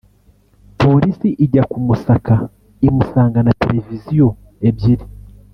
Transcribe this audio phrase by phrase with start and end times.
[0.81, 2.33] polisi ijya kumusaka
[2.87, 4.27] imusangana Televiziyo
[4.69, 5.05] ebyiri